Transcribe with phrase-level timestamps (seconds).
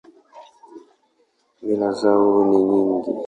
[1.65, 3.11] Mila zao ni nyingi.